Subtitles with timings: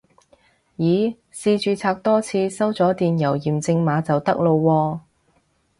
[0.77, 4.99] 咦試註冊多次收咗電郵驗證碼就得喇喎